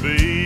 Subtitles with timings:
[0.00, 0.37] be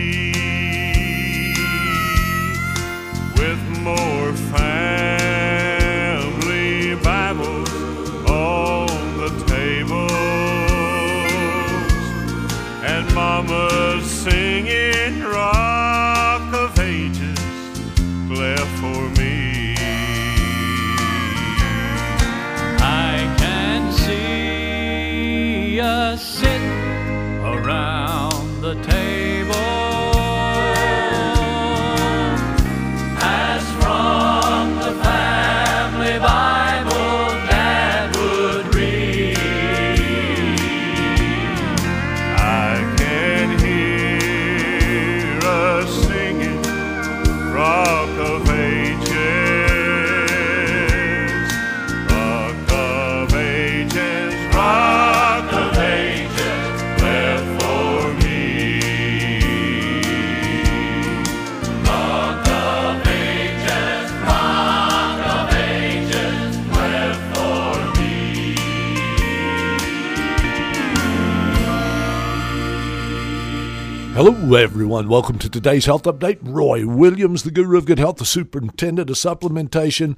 [74.43, 75.07] Hello, everyone.
[75.07, 76.39] Welcome to today's health update.
[76.41, 80.17] Roy Williams, the guru of good health, the superintendent of supplementation.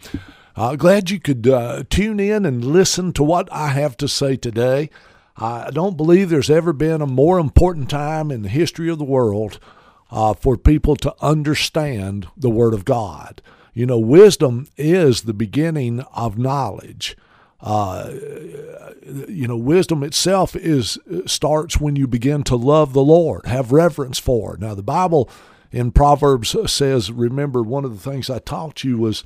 [0.55, 4.35] Uh, glad you could uh, tune in and listen to what I have to say
[4.35, 4.89] today.
[5.37, 9.03] I don't believe there's ever been a more important time in the history of the
[9.03, 9.59] world
[10.09, 13.43] uh, for people to understand the Word of God.
[13.75, 17.15] You know, wisdom is the beginning of knowledge
[17.61, 18.11] uh,
[19.27, 24.19] you know, wisdom itself is starts when you begin to love the Lord, have reverence
[24.19, 24.57] for.
[24.59, 25.29] Now, the Bible
[25.71, 29.23] in Proverbs says, remember, one of the things I taught you was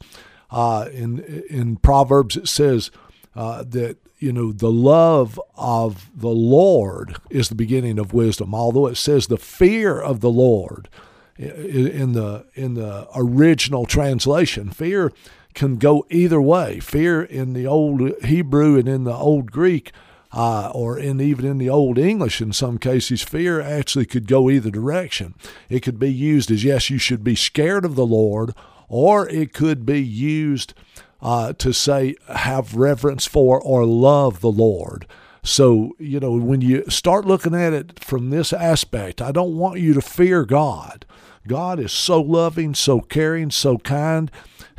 [0.51, 1.19] uh, in
[1.50, 2.91] in Proverbs it says
[3.35, 8.56] uh, that you know the love of the Lord is the beginning of wisdom.
[8.56, 10.90] Although it says the fear of the Lord
[11.38, 15.11] in the in the original translation, fear
[15.54, 16.80] can go either way.
[16.80, 19.92] Fear in the old Hebrew and in the old Greek,
[20.32, 24.50] uh, or in even in the old English, in some cases, fear actually could go
[24.50, 25.34] either direction.
[25.70, 28.54] It could be used as yes, you should be scared of the Lord,
[28.88, 30.74] or it could be used
[31.22, 35.06] uh, to say have reverence for or love the Lord.
[35.41, 39.79] So, you know, when you start looking at it from this aspect, I don't want
[39.79, 41.06] you to fear God.
[41.47, 44.29] God is so loving, so caring, so kind.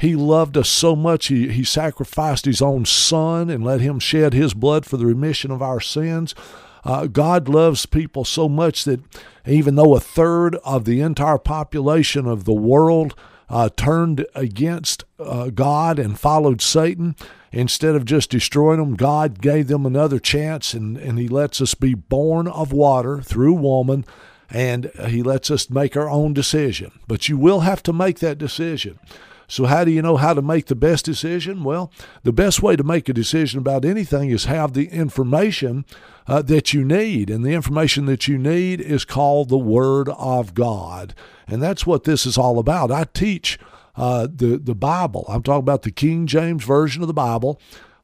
[0.00, 4.32] He loved us so much, he, he sacrificed his own son and let him shed
[4.32, 6.34] his blood for the remission of our sins.
[6.84, 9.00] Uh, God loves people so much that
[9.46, 13.14] even though a third of the entire population of the world
[13.50, 17.14] uh, turned against uh, God and followed Satan,
[17.52, 21.74] instead of just destroying them, God gave them another chance, and, and He lets us
[21.74, 24.06] be born of water through woman,
[24.48, 26.92] and He lets us make our own decision.
[27.06, 28.98] But you will have to make that decision.
[29.50, 31.64] So, how do you know how to make the best decision?
[31.64, 31.92] Well,
[32.22, 35.84] the best way to make a decision about anything is have the information
[36.28, 37.30] uh, that you need.
[37.30, 41.14] And the information that you need is called the Word of God.
[41.48, 42.92] And that's what this is all about.
[42.92, 43.58] I teach
[43.96, 47.60] uh, the, the Bible, I'm talking about the King James Version of the Bible.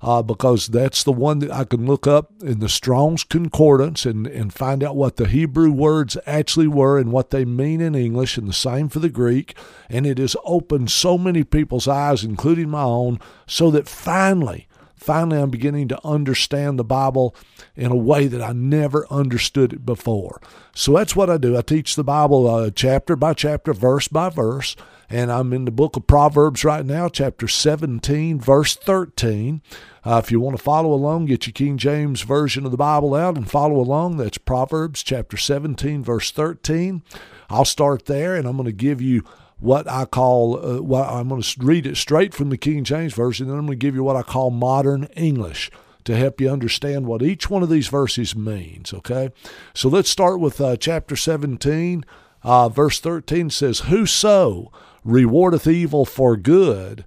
[0.07, 4.25] Uh, because that's the one that I can look up in the Strong's Concordance and,
[4.29, 8.39] and find out what the Hebrew words actually were and what they mean in English,
[8.39, 9.57] and the same for the Greek.
[9.91, 13.19] And it has opened so many people's eyes, including my own,
[13.49, 14.66] so that finally,
[15.07, 17.35] finally, I'm beginning to understand the Bible
[17.75, 20.41] in a way that I never understood it before.
[20.75, 21.57] So that's what I do.
[21.57, 24.77] I teach the Bible uh, chapter by chapter, verse by verse
[25.09, 29.63] and I'm in the book of Proverbs right now, chapter 17, verse 13.
[30.05, 33.15] Uh, if you want to follow along, get your King James Version of the Bible
[33.15, 34.17] out and follow along.
[34.17, 37.03] That's Proverbs chapter 17, verse 13.
[37.49, 39.23] I'll start there, and I'm going to give you
[39.59, 43.15] what I call, uh, what I'm going to read it straight from the King James
[43.15, 45.71] Version, and I'm going to give you what I call modern English
[46.05, 49.31] to help you understand what each one of these verses means, okay?
[49.75, 52.05] So let's start with uh, chapter 17.
[52.43, 54.71] Uh, verse 13 says, Whoso
[55.05, 57.05] rewardeth evil for good,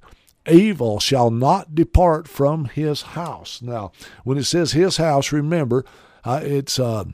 [0.50, 3.62] evil shall not depart from his house.
[3.62, 3.94] Now,
[4.24, 5.86] when it says his house, remember,
[6.26, 7.06] uh, it's uh,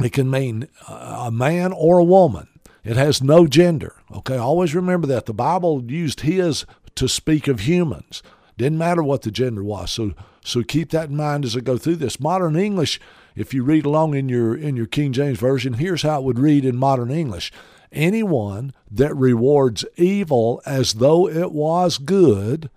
[0.00, 2.48] it can mean a man or a woman.
[2.84, 3.94] It has no gender.
[4.12, 8.22] Okay, always remember that the Bible used his to speak of humans.
[8.58, 9.90] Didn't matter what the gender was.
[9.90, 10.14] So
[10.44, 12.18] so keep that in mind as I go through this.
[12.18, 13.00] Modern English,
[13.36, 16.38] if you read along in your in your King James version, here's how it would
[16.38, 17.52] read in modern English.
[17.92, 22.70] Anyone that rewards evil as though it was good,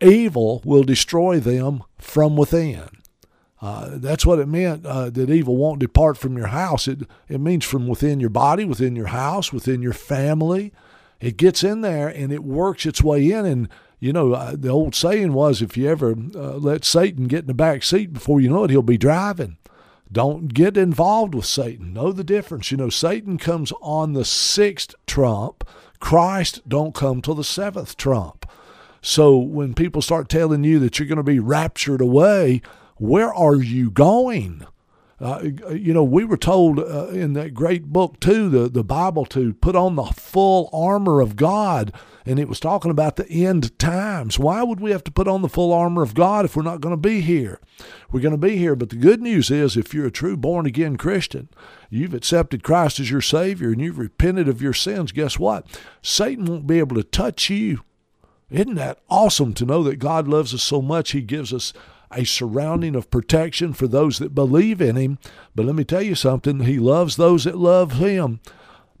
[0.00, 3.01] evil will destroy them from within.
[3.62, 6.88] Uh, that's what it meant uh, that evil won't depart from your house.
[6.88, 10.72] It, it means from within your body, within your house, within your family.
[11.20, 13.46] It gets in there and it works its way in.
[13.46, 13.68] And,
[14.00, 17.46] you know, uh, the old saying was if you ever uh, let Satan get in
[17.46, 19.58] the back seat, before you know it, he'll be driving.
[20.10, 21.92] Don't get involved with Satan.
[21.92, 22.72] Know the difference.
[22.72, 25.64] You know, Satan comes on the sixth trump.
[26.00, 28.44] Christ don't come till the seventh trump.
[29.00, 32.60] So when people start telling you that you're going to be raptured away,
[32.96, 34.66] where are you going?
[35.20, 35.40] Uh,
[35.70, 39.54] you know, we were told uh, in that great book too, the the Bible, to
[39.54, 41.92] put on the full armor of God,
[42.26, 44.36] and it was talking about the end times.
[44.36, 46.80] Why would we have to put on the full armor of God if we're not
[46.80, 47.60] going to be here?
[48.10, 50.66] We're going to be here, but the good news is, if you're a true born
[50.66, 51.48] again Christian,
[51.88, 55.12] you've accepted Christ as your Savior, and you've repented of your sins.
[55.12, 55.66] Guess what?
[56.02, 57.82] Satan won't be able to touch you.
[58.50, 61.12] Isn't that awesome to know that God loves us so much?
[61.12, 61.72] He gives us
[62.16, 65.18] a surrounding of protection for those that believe in him.
[65.54, 68.40] But let me tell you something, he loves those that love him,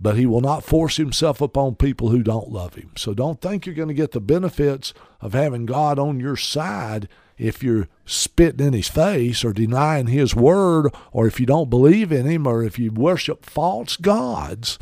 [0.00, 2.90] but he will not force himself upon people who don't love him.
[2.96, 7.08] So don't think you're going to get the benefits of having God on your side
[7.38, 12.12] if you're spitting in his face or denying his word or if you don't believe
[12.12, 14.78] in him or if you worship false gods.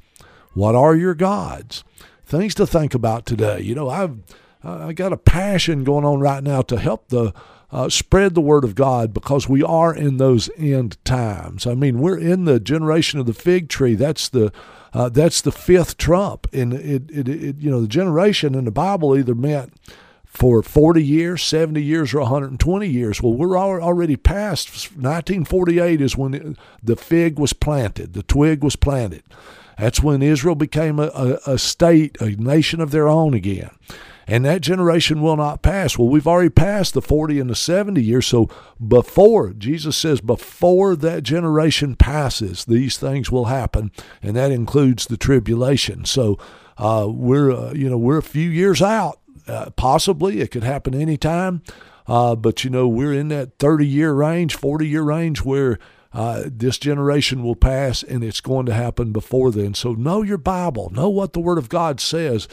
[0.55, 1.85] What are your gods?
[2.25, 3.61] Things to think about today.
[3.61, 4.19] You know, I've
[4.62, 7.33] I got a passion going on right now to help the
[7.72, 11.67] uh, spread the word of God because we are in those end times.
[11.67, 13.94] I mean, we're in the generation of the fig tree.
[13.94, 14.52] That's the
[14.93, 18.72] uh, that's the fifth trump, and it, it, it you know the generation in the
[18.72, 19.72] Bible either meant
[20.25, 23.21] for 40 years, 70 years, or 120 years.
[23.21, 29.23] Well, we're already past 1948 is when the fig was planted, the twig was planted.
[29.76, 33.71] That's when Israel became a, a, a state, a nation of their own again
[34.30, 35.99] and that generation will not pass.
[35.99, 38.26] Well, we've already passed the 40 and the 70 years.
[38.26, 38.49] So
[38.87, 43.90] before, Jesus says, before that generation passes, these things will happen,
[44.22, 46.04] and that includes the tribulation.
[46.04, 46.38] So
[46.78, 49.18] uh, we're, uh, you know, we're a few years out.
[49.49, 51.62] Uh, possibly it could happen anytime.
[52.06, 55.76] Uh, but, you know, we're in that 30 year range, 40 year range where
[56.12, 59.75] uh, this generation will pass and it's going to happen before then.
[59.75, 62.49] So know your Bible, know what the Word of God says,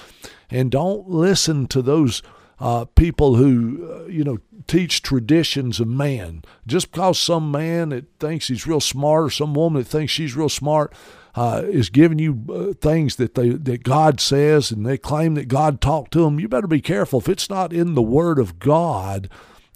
[0.50, 2.22] and don't listen to those
[2.60, 6.44] uh, people who, uh, you know, teach traditions of man.
[6.66, 10.36] Just because some man that thinks he's real smart or some woman that thinks she's
[10.36, 10.94] real smart
[11.36, 15.48] uh, is giving you uh, things that they that God says and they claim that
[15.48, 17.20] God talked to them, you better be careful.
[17.20, 19.30] If it's not in the Word of God,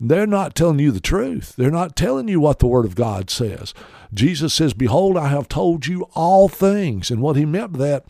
[0.10, 1.55] they're not telling you the truth.
[1.55, 3.74] They're not telling you what the Word of God says.
[4.13, 7.12] Jesus says, Behold, I have told you all things.
[7.12, 8.05] And what he meant by that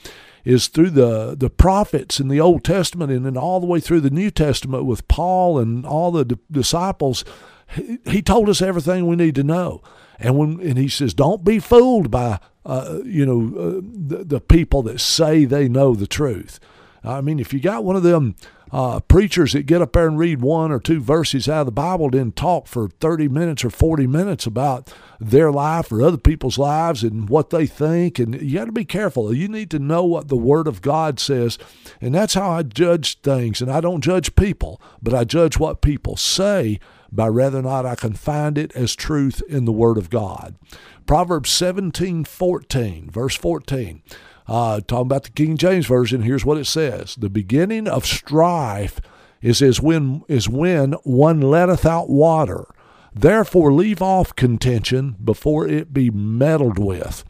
[0.45, 4.00] is through the, the prophets in the Old Testament and then all the way through
[4.00, 7.25] the New Testament with Paul and all the d- disciples.
[7.67, 9.83] He, he told us everything we need to know.
[10.17, 14.39] And when and he says, don't be fooled by uh, you know uh, the, the
[14.39, 16.60] people that say they know the truth.
[17.03, 18.36] I mean, if you got one of them
[18.72, 21.72] uh, preachers that get up there and read one or two verses out of the
[21.72, 26.58] Bible, then talk for 30 minutes or 40 minutes about their life or other people's
[26.58, 28.18] lives and what they think.
[28.18, 29.34] And you got to be careful.
[29.34, 31.58] You need to know what the Word of God says.
[32.00, 33.62] And that's how I judge things.
[33.62, 36.80] And I don't judge people, but I judge what people say
[37.12, 40.56] by whether or not I can find it as truth in the Word of God.
[41.06, 44.01] Proverbs 17 14, verse 14.
[44.48, 49.00] Uh, talking about the King James Version, here's what it says The beginning of strife
[49.41, 52.65] is as when is when one letteth out water.
[53.13, 57.25] Therefore leave off contention before it be meddled with.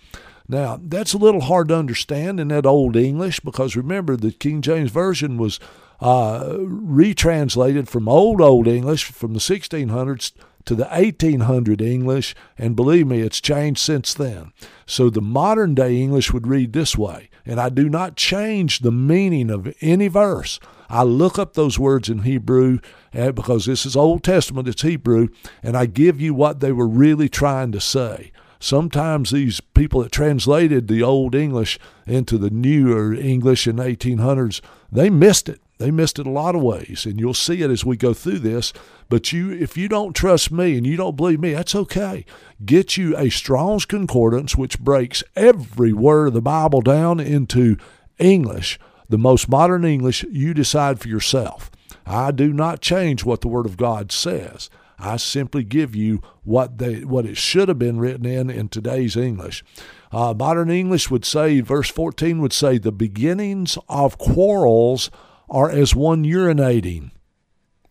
[0.48, 4.62] Now, that's a little hard to understand in that Old English because remember, the King
[4.62, 5.60] James Version was
[6.02, 10.34] uh, retranslated from Old Old English from the 1600s
[10.66, 14.52] to the 1800 English, and believe me, it's changed since then.
[14.86, 18.92] So the modern day English would read this way, and I do not change the
[18.92, 20.60] meaning of any verse.
[20.90, 22.80] I look up those words in Hebrew
[23.14, 25.30] uh, because this is Old Testament, it's Hebrew,
[25.64, 28.32] and I give you what they were really trying to say.
[28.60, 34.62] Sometimes these people that translated the Old English into the newer English in the 1800s,
[34.92, 35.62] they missed it.
[35.82, 38.38] They missed it a lot of ways, and you'll see it as we go through
[38.38, 38.72] this.
[39.10, 42.24] But you, if you don't trust me and you don't believe me, that's okay.
[42.64, 47.78] Get you a Strong's Concordance, which breaks every word of the Bible down into
[48.20, 50.24] English, the most modern English.
[50.26, 51.72] You decide for yourself.
[52.06, 54.70] I do not change what the Word of God says.
[55.00, 59.18] I simply give you what they what it should have been written in in today's
[59.18, 59.64] English.
[60.12, 65.10] Uh, modern English would say, verse 14 would say, the beginnings of quarrels
[65.52, 67.12] are as one urinating.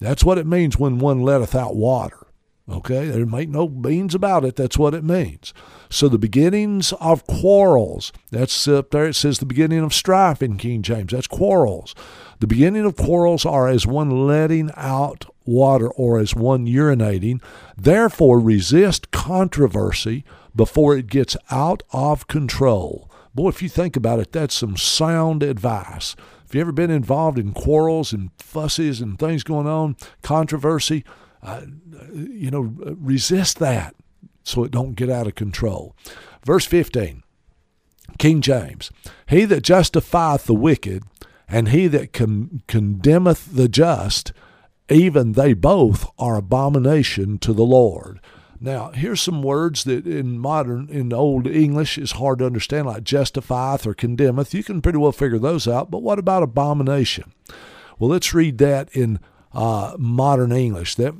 [0.00, 2.26] That's what it means when one letteth out water.
[2.68, 4.54] Okay, there make no beans about it.
[4.54, 5.52] That's what it means.
[5.90, 8.12] So the beginnings of quarrels.
[8.30, 9.06] That's up there.
[9.06, 11.12] It says the beginning of strife in King James.
[11.12, 11.96] That's quarrels.
[12.38, 17.42] The beginning of quarrels are as one letting out water or as one urinating.
[17.76, 20.24] Therefore, resist controversy
[20.54, 23.10] before it gets out of control.
[23.34, 26.14] Boy, if you think about it, that's some sound advice.
[26.50, 31.04] If you've ever been involved in quarrels and fusses and things going on, controversy,
[31.44, 31.60] uh,
[32.12, 33.94] you know, resist that
[34.42, 35.94] so it don't get out of control.
[36.44, 37.22] Verse 15,
[38.18, 38.90] King James,
[39.28, 41.04] He that justifieth the wicked
[41.48, 44.32] and he that con- condemneth the just,
[44.88, 48.18] even they both are abomination to the Lord.
[48.62, 53.04] Now, here's some words that in modern, in Old English, is hard to understand, like
[53.04, 54.52] justifieth or condemneth.
[54.52, 55.90] You can pretty well figure those out.
[55.90, 57.32] But what about abomination?
[57.98, 59.18] Well, let's read that in
[59.52, 60.96] uh, modern English.
[60.96, 61.14] That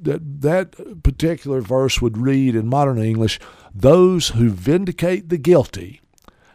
[0.00, 3.38] that that particular verse would read in modern English:
[3.72, 6.00] "Those who vindicate the guilty,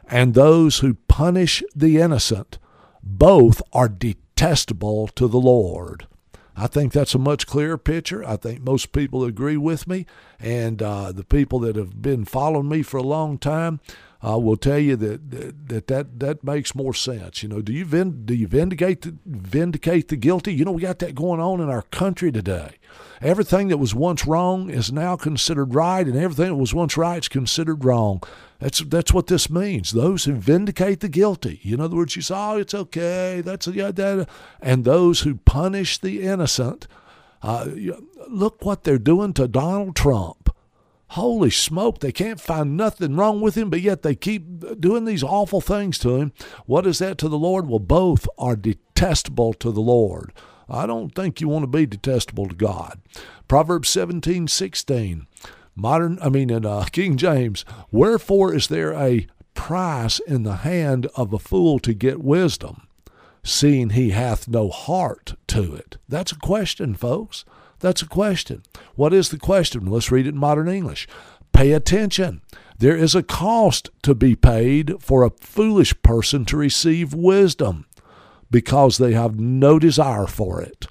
[0.09, 2.59] and those who punish the innocent,
[3.01, 6.05] both are detestable to the Lord."
[6.59, 8.25] I think that's a much clearer picture.
[8.25, 10.07] I think most people agree with me,
[10.39, 13.79] and uh, the people that have been following me for a long time
[14.25, 17.43] uh, will tell you that, that that that makes more sense.
[17.43, 20.53] You know, do you vind- do you vindicate the, vindicate the guilty?
[20.53, 22.71] You know, we got that going on in our country today.
[23.21, 27.19] Everything that was once wrong is now considered right, and everything that was once right
[27.19, 28.21] is considered wrong.
[28.59, 29.91] That's that's what this means.
[29.91, 31.59] Those who vindicate the guilty.
[31.63, 34.27] In other words, you say, "Oh, it's okay." That's yeah, that,
[34.61, 36.87] and those who punish the innocent.
[37.43, 37.67] Uh,
[38.27, 40.49] look what they're doing to Donald Trump.
[41.11, 45.23] Holy smoke, they can't find nothing wrong with him, but yet they keep doing these
[45.23, 46.33] awful things to him.
[46.65, 47.67] What is that to the Lord?
[47.67, 50.33] Well, both are detestable to the Lord.
[50.69, 52.99] I don't think you want to be detestable to God.
[53.47, 55.27] Proverbs 17, 16.
[55.75, 61.07] Modern, I mean, in uh, King James, wherefore is there a price in the hand
[61.15, 62.87] of a fool to get wisdom,
[63.43, 65.97] seeing he hath no heart to it?
[66.09, 67.45] That's a question, folks.
[67.79, 68.63] That's a question.
[68.95, 69.85] What is the question?
[69.85, 71.07] Let's read it in modern English.
[71.53, 72.41] Pay attention.
[72.79, 77.85] There is a cost to be paid for a foolish person to receive wisdom
[78.51, 80.87] because they have no desire for it.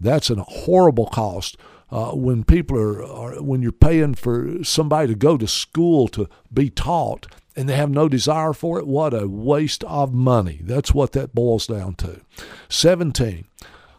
[0.00, 1.56] That's a horrible cost.
[1.90, 6.28] Uh, when people are, are, when you're paying for somebody to go to school to
[6.52, 7.26] be taught
[7.56, 10.60] and they have no desire for it, what a waste of money.
[10.62, 12.20] That's what that boils down to.
[12.68, 13.46] 17.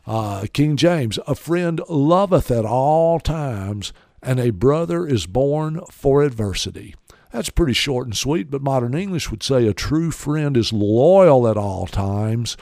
[0.10, 6.24] Uh, King James, a friend loveth at all times, and a brother is born for
[6.24, 6.96] adversity.
[7.32, 11.48] That's pretty short and sweet, but modern English would say a true friend is loyal
[11.48, 12.58] at all times,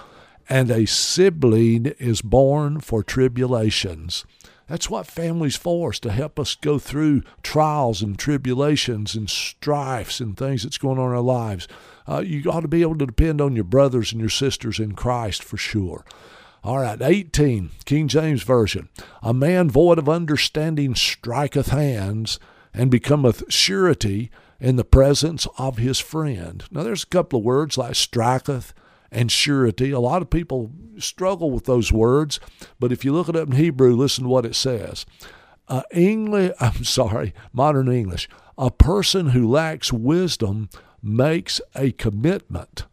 [0.50, 4.25] and a sibling is born for tribulations.
[4.68, 10.20] That's what family's for, is to help us go through trials and tribulations and strifes
[10.20, 11.70] and things that's going on in our lives.
[12.06, 14.96] Uh, you ought to be able to depend on your brothers and your sisters in
[14.96, 16.04] Christ for sure.
[16.68, 18.90] All right, 18, King James Version.
[19.24, 22.42] A man void of understanding striketh hands
[22.74, 26.66] and becometh surety in the presence of his friend.
[26.70, 28.74] Now, there's a couple of words like striketh
[29.14, 29.92] and surety.
[29.92, 32.38] A lot of people struggle with those words,
[32.82, 35.06] but if you look it up in Hebrew, listen to what it says.
[35.70, 38.28] Uh, English, I'm sorry, modern English.
[38.58, 40.68] A person who lacks wisdom
[41.02, 42.88] makes a commitment,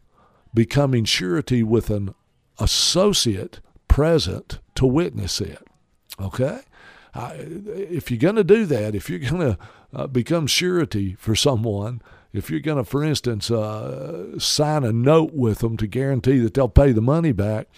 [0.53, 2.15] becoming surety with an
[2.57, 3.59] associate
[3.95, 5.65] present to witness it.
[6.19, 6.59] Okay?
[7.13, 9.57] Uh, if you're going to do that, if you're going to
[9.93, 12.01] uh, become surety for someone,
[12.33, 16.55] if you're going to, for instance, uh, sign a note with them to guarantee that
[16.55, 17.69] they'll pay the money back,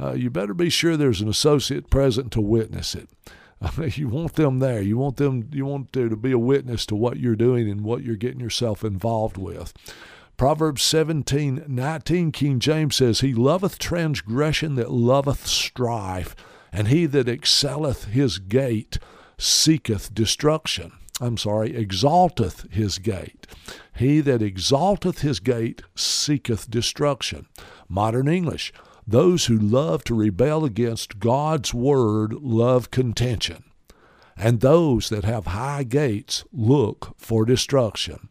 [0.00, 3.10] uh, you better be sure there's an associate present to witness it.
[3.98, 4.80] you want them there.
[4.80, 5.50] You want them.
[5.52, 8.40] You want there to be a witness to what you're doing and what you're getting
[8.40, 9.74] yourself involved with.
[10.38, 16.36] Proverbs 17, 19, King James says, He loveth transgression that loveth strife,
[16.70, 18.98] and he that excelleth his gate
[19.36, 20.92] seeketh destruction.
[21.20, 23.48] I'm sorry, exalteth his gate.
[23.96, 27.48] He that exalteth his gate seeketh destruction.
[27.88, 28.72] Modern English,
[29.04, 33.64] those who love to rebel against God's word love contention,
[34.36, 38.28] and those that have high gates look for destruction.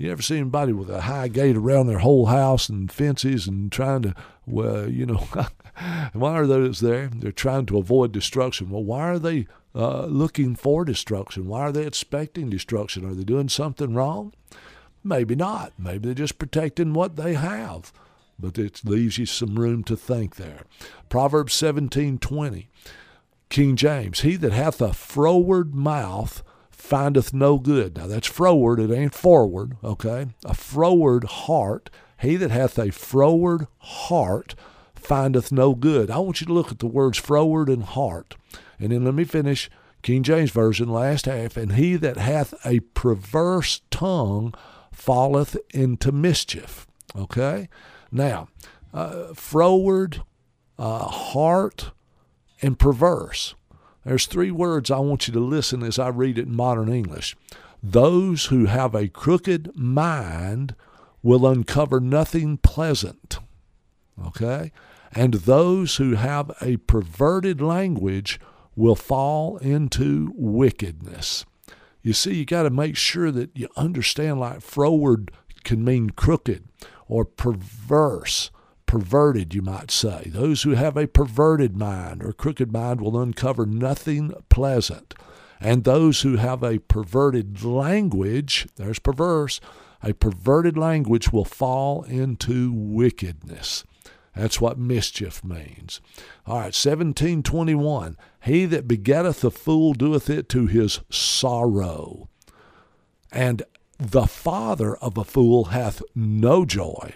[0.00, 3.70] You ever see anybody with a high gate around their whole house and fences and
[3.70, 4.14] trying to,
[4.46, 5.28] well, you know,
[6.14, 7.10] why are those there?
[7.14, 8.70] They're trying to avoid destruction.
[8.70, 11.48] Well, why are they uh, looking for destruction?
[11.48, 13.04] Why are they expecting destruction?
[13.04, 14.32] Are they doing something wrong?
[15.04, 15.74] Maybe not.
[15.78, 17.92] Maybe they're just protecting what they have
[18.38, 20.62] but it leaves you some room to think there.
[21.10, 22.68] Proverbs 17:20.
[23.50, 26.42] King James, he that hath a froward mouth
[26.80, 27.96] findeth no good.
[27.96, 30.28] Now that's froward, it ain't forward, okay?
[30.44, 34.54] A froward heart, he that hath a froward heart
[34.94, 36.10] findeth no good.
[36.10, 38.36] I want you to look at the words froward and heart.
[38.78, 39.70] And then let me finish
[40.02, 41.56] King James Version, last half.
[41.56, 44.54] And he that hath a perverse tongue
[44.92, 46.86] falleth into mischief.
[47.16, 47.68] Okay?
[48.10, 48.48] Now,
[48.92, 50.22] uh, froward,
[50.78, 51.92] uh, heart,
[52.62, 53.54] and perverse.
[54.04, 57.36] There's three words I want you to listen as I read it in modern English.
[57.82, 60.74] Those who have a crooked mind
[61.22, 63.38] will uncover nothing pleasant.
[64.26, 64.72] Okay?
[65.12, 68.40] And those who have a perverted language
[68.76, 71.44] will fall into wickedness.
[72.02, 75.30] You see, you got to make sure that you understand like froward
[75.64, 76.64] can mean crooked
[77.08, 78.50] or perverse,
[78.90, 80.24] perverted, you might say.
[80.26, 85.14] Those who have a perverted mind or crooked mind will uncover nothing pleasant.
[85.60, 89.60] And those who have a perverted language, there's perverse,
[90.02, 93.84] a perverted language will fall into wickedness.
[94.34, 96.00] That's what mischief means.
[96.44, 98.16] All right, 1721.
[98.40, 102.28] He that begetteth a fool doeth it to his sorrow.
[103.30, 103.62] And
[103.98, 107.14] the father of a fool hath no joy.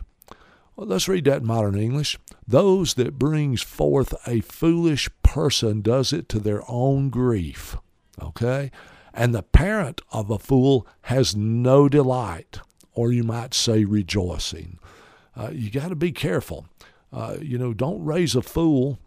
[0.76, 2.18] Well, let's read that in modern English.
[2.46, 7.76] Those that brings forth a foolish person does it to their own grief.
[8.20, 8.70] Okay?
[9.12, 12.58] And the parent of a fool has no delight,
[12.92, 14.78] or you might say rejoicing.
[15.36, 16.66] Uh, you got to be careful.
[17.12, 18.98] Uh, you know, don't raise a fool.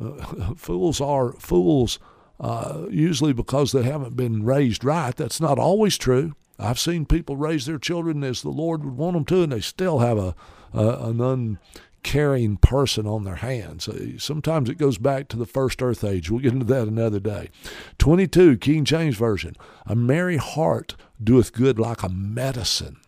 [0.00, 1.98] Uh, fools are fools
[2.38, 5.16] uh, usually because they haven't been raised right.
[5.16, 6.34] That's not always true.
[6.60, 9.60] I've seen people raise their children as the Lord would want them to, and they
[9.60, 10.34] still have a,
[10.72, 13.88] an uncaring person on their hands.
[13.88, 16.30] Uh, sometimes it goes back to the first earth age.
[16.30, 17.50] We'll get into that another day.
[17.98, 19.56] 22, King James Version.
[19.86, 22.98] A merry heart doeth good like a medicine,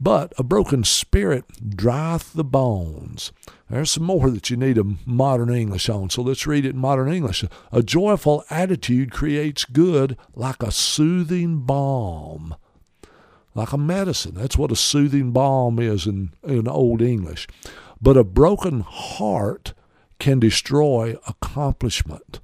[0.00, 1.44] but a broken spirit
[1.76, 3.32] drieth the bones.
[3.70, 6.78] There's some more that you need a modern English on, so let's read it in
[6.78, 7.44] modern English.
[7.70, 12.56] A joyful attitude creates good like a soothing balm,
[13.54, 14.34] like a medicine.
[14.34, 17.46] That's what a soothing balm is in, in Old English.
[18.00, 19.74] But a broken heart
[20.18, 22.40] can destroy accomplishment.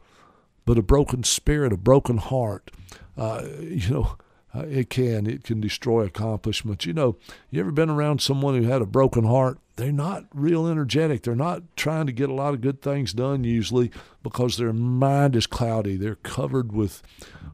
[0.64, 2.70] But a broken spirit, a broken heart,
[3.16, 4.16] uh, you know,
[4.54, 5.26] uh, it can.
[5.26, 6.86] It can destroy accomplishments.
[6.86, 7.16] You know,
[7.50, 9.58] you ever been around someone who had a broken heart?
[9.76, 11.22] They're not real energetic.
[11.22, 13.92] They're not trying to get a lot of good things done usually
[14.22, 15.96] because their mind is cloudy.
[15.96, 17.02] They're covered with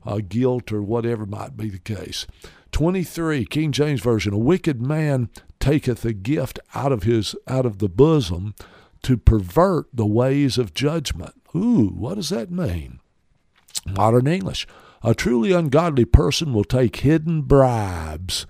[0.06, 2.26] uh, guilt or whatever might be the case.
[2.74, 7.78] 23 King James version a wicked man taketh a gift out of his out of
[7.78, 8.52] the bosom
[9.00, 11.40] to pervert the ways of judgment.
[11.54, 12.98] Ooh, what does that mean?
[13.86, 14.66] Modern English.
[15.04, 18.44] A truly ungodly person will take hidden bribes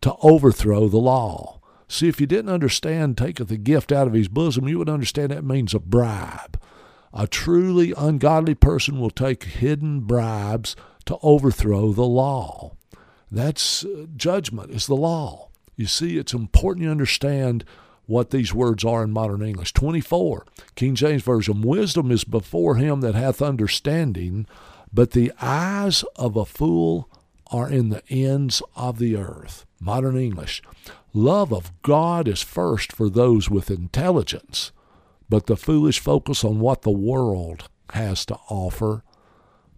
[0.00, 1.60] to overthrow the law.
[1.86, 5.32] See, if you didn't understand taketh a gift out of his bosom, you would understand
[5.32, 6.58] that means a bribe.
[7.12, 12.78] A truly ungodly person will take hidden bribes to overthrow the law.
[13.30, 15.48] That's uh, judgment, is the law.
[15.76, 17.64] You see, it's important you understand
[18.06, 19.72] what these words are in modern English.
[19.72, 24.46] 24, King James Version Wisdom is before him that hath understanding,
[24.92, 27.08] but the eyes of a fool
[27.52, 29.64] are in the ends of the earth.
[29.80, 30.62] Modern English.
[31.12, 34.72] Love of God is first for those with intelligence,
[35.28, 39.02] but the foolish focus on what the world has to offer.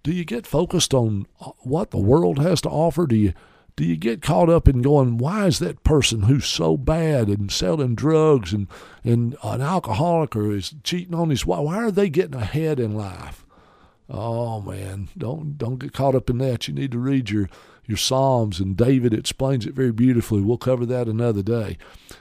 [0.03, 3.07] Do you get focused on uh, what the world has to offer?
[3.07, 3.33] Do you
[3.75, 7.51] do you get caught up in going, why is that person who's so bad and
[7.51, 8.67] selling drugs and,
[9.03, 12.95] and an alcoholic or is cheating on his wife, why are they getting ahead in
[12.95, 13.47] life?
[14.09, 16.69] Oh man, don't don't get caught up in that.
[16.69, 17.49] You need to read your
[17.85, 20.41] your Psalms, and David explains it very beautifully.
[20.41, 21.79] We'll cover that another day.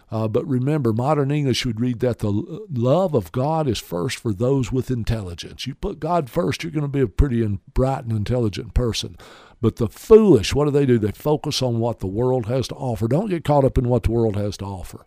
[0.09, 2.31] Uh, but remember, modern English would read that the
[2.71, 5.67] love of God is first for those with intelligence.
[5.67, 9.17] You put God first, you're going to be a pretty bright and intelligent person.
[9.61, 10.97] But the foolish, what do they do?
[10.97, 13.07] They focus on what the world has to offer.
[13.07, 15.05] Don't get caught up in what the world has to offer.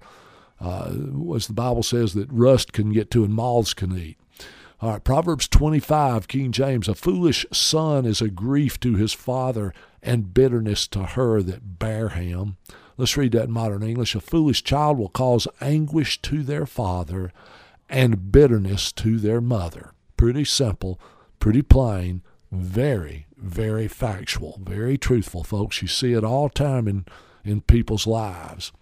[0.60, 0.92] Uh,
[1.34, 4.18] as the Bible says, that rust can get to and moths can eat.
[4.80, 6.88] All right, Proverbs 25, King James.
[6.88, 12.10] A foolish son is a grief to his father and bitterness to her that bare
[12.10, 12.56] him.
[12.96, 14.14] Let's read that in modern English.
[14.14, 17.32] A foolish child will cause anguish to their father
[17.88, 19.92] and bitterness to their mother.
[20.16, 21.00] Pretty simple,
[21.38, 25.82] pretty plain, very, very factual, very truthful, folks.
[25.82, 27.04] You see it all time in,
[27.44, 28.72] in people's lives.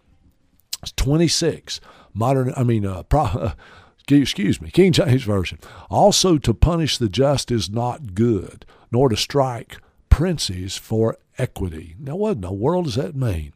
[0.83, 1.81] It's 26.
[2.13, 3.53] Modern, I mean, uh, pro,
[4.11, 5.59] excuse me, King James Version.
[5.91, 11.97] Also, to punish the just is not good, nor to strike princes for equity.
[11.99, 13.53] Now, what in the world does that mean?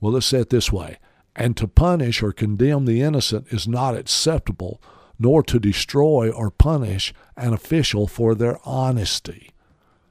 [0.00, 0.98] Well, let's say it this way
[1.38, 4.82] and to punish or condemn the innocent is not acceptable,
[5.20, 9.52] nor to destroy or punish an official for their honesty.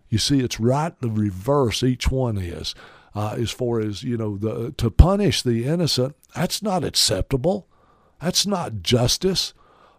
[0.09, 2.73] You see, it's right the reverse each one is.
[3.13, 7.67] Uh, as far as, you know, the, to punish the innocent, that's not acceptable.
[8.21, 9.53] That's not justice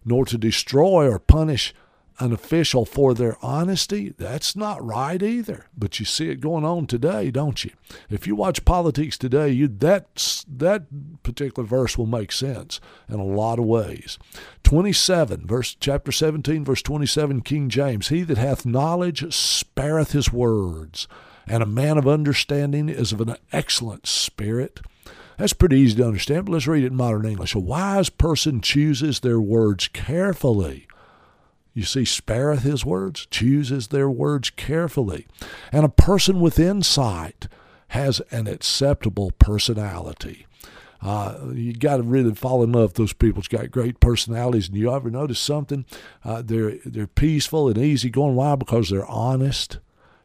[0.04, 1.74] nor to destroy or punish
[2.20, 5.66] an official for their honesty, that's not right either.
[5.76, 7.70] But you see it going on today, don't you?
[8.10, 13.24] If you watch politics today, you that that particular verse will make sense in a
[13.24, 14.18] lot of ways.
[14.64, 21.06] 27 verse chapter 17 verse 27 King James, he that hath knowledge spareth his words,
[21.46, 24.80] and a man of understanding is of an excellent spirit.
[25.38, 27.54] That's pretty easy to understand, but let's read it in modern English.
[27.54, 30.88] A wise person chooses their words carefully.
[31.72, 35.28] You see, spareth his words, chooses their words carefully.
[35.70, 37.46] And a person with insight
[37.88, 40.46] has an acceptable personality.
[41.00, 43.40] Uh, you got to really fall in love with those people.
[43.40, 44.66] has got great personalities.
[44.66, 45.84] And you ever notice something?
[46.24, 48.34] Uh, they're they're peaceful and easygoing.
[48.34, 48.56] Why?
[48.56, 49.78] Because they're honest.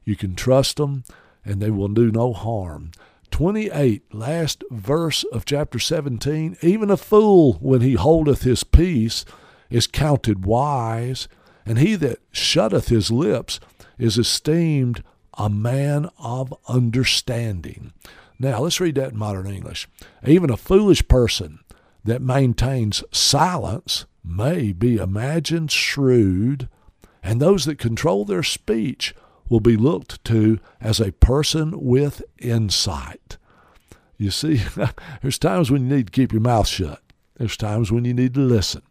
[0.04, 1.04] You can trust them,
[1.46, 2.92] and they will do no harm.
[3.34, 6.56] 28, last verse of chapter 17.
[6.62, 9.26] Even a fool, when he holdeth his peace,
[9.72, 11.28] is counted wise,
[11.66, 13.60] and he that shutteth his lips
[13.98, 15.04] is esteemed
[15.36, 17.92] a man of understanding.
[18.38, 19.90] Now, let's read that in modern English.
[20.24, 21.58] Even a foolish person
[22.04, 26.70] that maintains silence may be imagined shrewd,
[27.24, 29.16] and those that control their speech
[29.54, 33.38] will be looked to as a person with insight.
[34.18, 34.64] You see,
[35.22, 37.04] there's times when you need to keep your mouth shut.
[37.36, 38.82] There's times when you need to listen.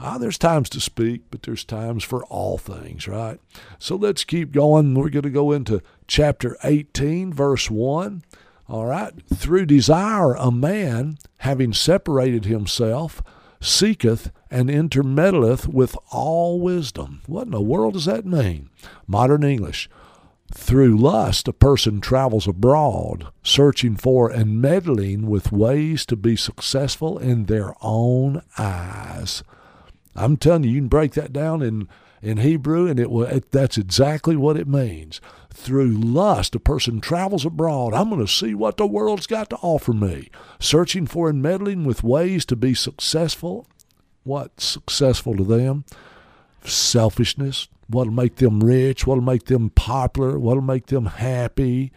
[0.00, 3.38] Ah, there's times to speak, but there's times for all things, right?
[3.78, 4.94] So let's keep going.
[4.94, 8.24] We're going to go into chapter 18, verse 1.
[8.68, 9.12] All right.
[9.32, 13.22] Through desire, a man, having separated himself,
[13.60, 17.20] seeketh and intermeddleth with all wisdom.
[17.26, 18.70] What in the world does that mean?
[19.06, 19.88] Modern English.
[20.52, 27.18] Through lust, a person travels abroad, searching for and meddling with ways to be successful
[27.18, 29.44] in their own eyes.
[30.16, 31.88] I'm telling you, you can break that down in,
[32.20, 35.20] in Hebrew, and it, will, it that's exactly what it means.
[35.54, 37.94] Through lust, a person travels abroad.
[37.94, 41.84] I'm going to see what the world's got to offer me, searching for and meddling
[41.84, 43.68] with ways to be successful.
[44.24, 45.84] What's successful to them?
[46.64, 47.68] Selfishness.
[47.90, 49.06] What'll make them rich?
[49.06, 50.38] What'll make them popular?
[50.38, 51.92] What'll make them happy?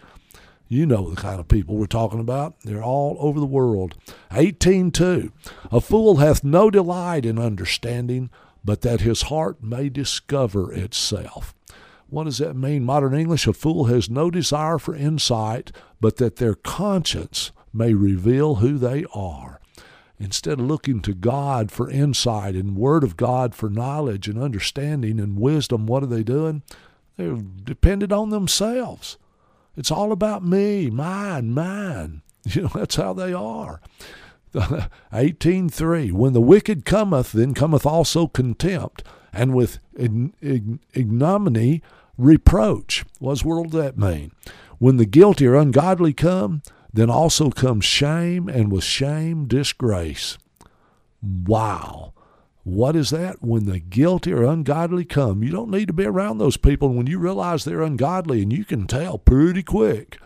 [0.67, 2.59] You know the kind of people we're talking about.
[2.61, 3.95] They're all over the world.
[4.31, 5.31] 18.2
[5.71, 8.31] A fool hath no delight in understanding,
[8.65, 11.53] but that his heart may discover itself.
[12.09, 12.83] What does that mean?
[12.83, 18.55] Modern English, a fool has no desire for insight, but that their conscience may reveal
[18.55, 19.59] who they are.
[20.19, 25.19] Instead of looking to God for insight and Word of God for knowledge and understanding
[25.19, 26.61] and wisdom, what are they doing?
[27.17, 29.17] They're dependent on themselves.
[29.75, 32.21] It's all about me, mine, mine.
[32.45, 33.79] You know, that's how they are.
[34.53, 39.79] 18.3 When the wicked cometh, then cometh also contempt, and with
[40.93, 41.81] ignominy
[42.17, 43.05] reproach.
[43.19, 44.31] What's world that mean?
[44.77, 46.61] When the guilty or ungodly come,
[46.93, 50.37] then also comes shame, and with shame, disgrace.
[51.21, 52.13] Wow.
[52.63, 53.41] What is that?
[53.41, 56.89] When the guilty or ungodly come, you don't need to be around those people.
[56.89, 60.17] And when you realize they're ungodly, and you can tell pretty quick,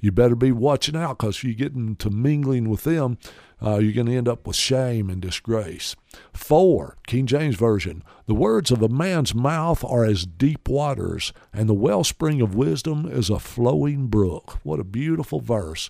[0.00, 3.18] you better be watching out because if you get into mingling with them,
[3.62, 5.96] uh, you're going to end up with shame and disgrace.
[6.32, 11.68] Four, King James Version, the words of a man's mouth are as deep waters, and
[11.68, 14.58] the wellspring of wisdom is a flowing brook.
[14.62, 15.88] What a beautiful verse.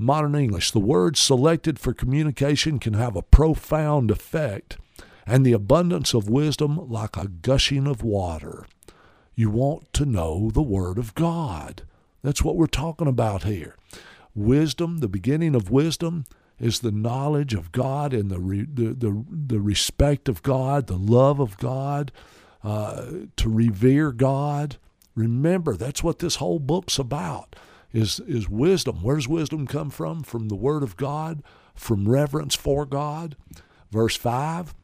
[0.00, 4.78] Modern English, the words selected for communication can have a profound effect,
[5.26, 8.64] and the abundance of wisdom like a gushing of water.
[9.34, 11.82] You want to know the Word of God.
[12.22, 13.74] That's what we're talking about here.
[14.36, 16.26] Wisdom, the beginning of wisdom,
[16.60, 20.96] is the knowledge of God and the, re, the, the, the, respect of God, the
[20.96, 22.12] love of God,
[22.62, 23.06] uh,
[23.36, 24.76] to revere God.
[25.16, 27.56] Remember, that's what this whole book's about
[27.92, 29.02] is, is wisdom.
[29.02, 30.22] Where does wisdom come from?
[30.22, 31.42] From the Word of God,
[31.74, 33.36] from reverence for God.
[33.90, 34.74] Verse 5,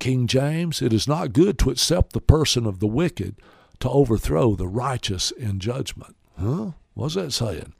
[0.00, 3.36] King James, it is not good to accept the person of the wicked
[3.80, 6.16] to overthrow the righteous in judgment.
[6.38, 6.72] Huh?
[6.94, 7.74] What's that saying?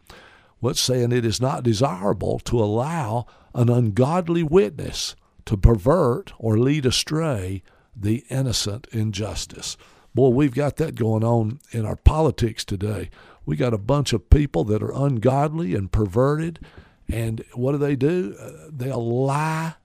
[0.60, 6.84] What's saying it is not desirable to allow an ungodly witness to pervert or lead
[6.86, 7.62] astray
[7.96, 9.76] the innocent in justice.
[10.14, 13.10] Boy, we've got that going on in our politics today.
[13.48, 16.60] We got a bunch of people that are ungodly and perverted,
[17.10, 18.36] and what do they do?
[18.38, 19.76] Uh, they'll lie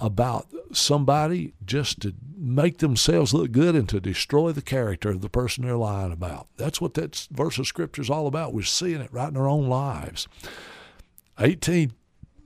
[0.00, 5.28] about somebody just to make themselves look good and to destroy the character of the
[5.28, 6.48] person they're lying about.
[6.56, 8.52] That's what that verse of scripture is all about.
[8.52, 10.26] We're seeing it right in our own lives.
[11.38, 11.92] 18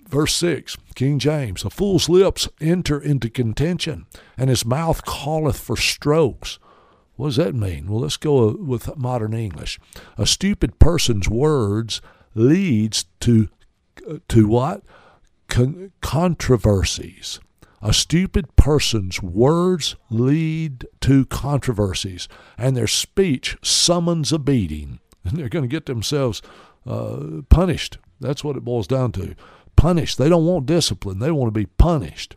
[0.06, 5.76] verse 6 King James a fool's lips enter into contention and his mouth calleth for
[5.76, 6.58] strokes
[7.18, 7.88] what does that mean?
[7.88, 9.80] Well, let's go with modern English.
[10.16, 12.00] A stupid person's words
[12.36, 13.48] leads to
[14.28, 14.82] to what?
[15.48, 17.40] Con- controversies.
[17.82, 25.00] A stupid person's words lead to controversies, and their speech summons a beating.
[25.24, 26.40] And they're going to get themselves
[26.86, 27.98] uh, punished.
[28.20, 29.34] That's what it boils down to.
[29.76, 30.16] Punished.
[30.16, 32.36] They don't want discipline, they want to be punished.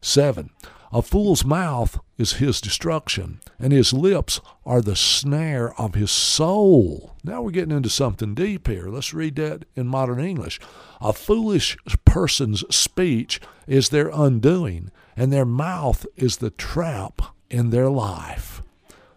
[0.00, 0.50] Seven,
[0.94, 7.16] a fool's mouth is his destruction, and his lips are the snare of his soul.
[7.24, 8.86] Now we're getting into something deep here.
[8.86, 10.60] Let's read that in modern English.
[11.00, 17.90] A foolish person's speech is their undoing, and their mouth is the trap in their
[17.90, 18.62] life.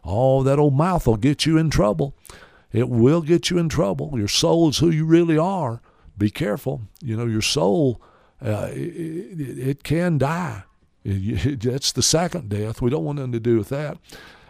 [0.03, 2.15] Oh, that old mouth will get you in trouble.
[2.71, 4.17] It will get you in trouble.
[4.17, 5.83] Your soul is who you really are.
[6.17, 6.81] Be careful.
[7.03, 8.01] You know, your soul,
[8.43, 10.63] uh, it, it can die.
[11.07, 12.81] That's the second death.
[12.81, 13.97] We don't want anything to do with that.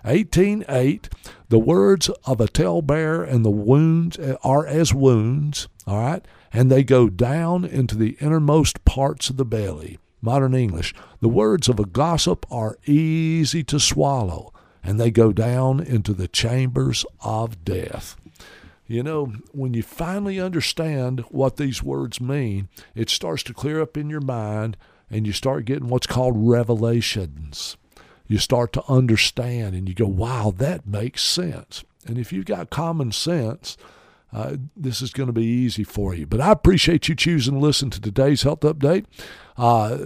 [0.03, 1.07] 18.8,
[1.49, 6.71] the words of a talebearer and the wounds uh, are as wounds, all right, and
[6.71, 9.99] they go down into the innermost parts of the belly.
[10.19, 15.79] Modern English, the words of a gossip are easy to swallow, and they go down
[15.79, 18.15] into the chambers of death.
[18.87, 23.97] You know, when you finally understand what these words mean, it starts to clear up
[23.97, 24.77] in your mind
[25.09, 27.77] and you start getting what's called revelations.
[28.27, 31.83] You start to understand and you go, wow, that makes sense.
[32.05, 33.77] And if you've got common sense,
[34.33, 36.25] uh, this is going to be easy for you.
[36.25, 39.05] But I appreciate you choosing to listen to today's health update.
[39.57, 39.97] Uh,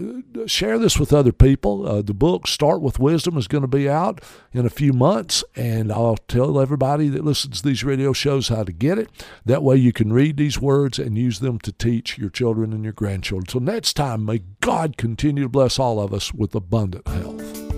[0.46, 1.88] share this with other people.
[1.88, 5.44] Uh, the book Start with Wisdom is going to be out in a few months,
[5.56, 9.10] and I'll tell everybody that listens to these radio shows how to get it.
[9.46, 12.84] That way you can read these words and use them to teach your children and
[12.84, 13.50] your grandchildren.
[13.50, 17.72] So next time, may God continue to bless all of us with abundant health.